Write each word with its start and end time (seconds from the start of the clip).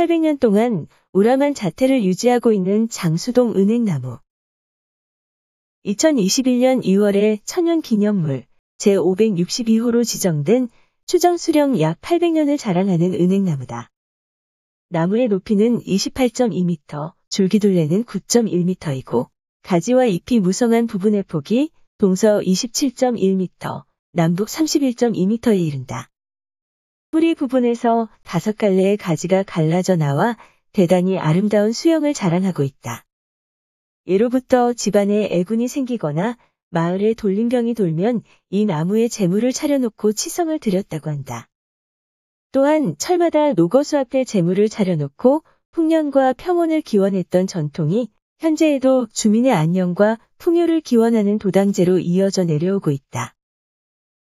800년 0.00 0.40
동안 0.40 0.86
우람한 1.12 1.52
자태를 1.52 2.04
유지하고 2.04 2.52
있는 2.52 2.88
장수동 2.88 3.56
은행나무. 3.56 4.18
2021년 5.84 6.82
2월에 6.82 7.40
천연 7.44 7.82
기념물 7.82 8.46
제562호로 8.78 10.06
지정된 10.06 10.70
추정 11.04 11.36
수령 11.36 11.78
약 11.80 12.00
800년을 12.00 12.58
자랑하는 12.58 13.12
은행나무다. 13.12 13.90
나무의 14.88 15.28
높이는 15.28 15.80
28.2m, 15.80 17.12
줄기둘레는 17.28 18.04
9.1m이고 18.04 19.28
가지와 19.62 20.06
잎이 20.06 20.40
무성한 20.40 20.86
부분의 20.86 21.24
폭이 21.24 21.70
동서 21.98 22.38
27.1m, 22.40 23.84
남북 24.12 24.48
31.2m에 24.48 25.60
이른다. 25.60 26.09
뿌리 27.10 27.34
부분에서 27.34 28.08
다섯 28.22 28.56
갈래의 28.56 28.96
가지가 28.96 29.42
갈라져 29.42 29.96
나와 29.96 30.36
대단히 30.72 31.18
아름다운 31.18 31.72
수영을 31.72 32.14
자랑하고 32.14 32.62
있다. 32.62 33.04
예로부터 34.06 34.72
집안에 34.72 35.28
애군이 35.32 35.66
생기거나 35.66 36.38
마을에 36.70 37.14
돌림병이 37.14 37.74
돌면 37.74 38.22
이 38.50 38.64
나무에 38.64 39.08
재물을 39.08 39.52
차려놓고 39.52 40.12
치성을 40.12 40.56
드렸다고 40.60 41.10
한다. 41.10 41.48
또한 42.52 42.94
철마다 42.96 43.54
노거수 43.54 43.98
앞에 43.98 44.22
재물을 44.22 44.68
차려놓고 44.68 45.42
풍년과 45.72 46.34
평온을 46.34 46.80
기원했던 46.80 47.48
전통이 47.48 48.08
현재에도 48.38 49.08
주민의 49.12 49.52
안녕과 49.52 50.18
풍요를 50.38 50.80
기원하는 50.80 51.40
도당제로 51.40 51.98
이어져 51.98 52.44
내려오고 52.44 52.92
있다. 52.92 53.34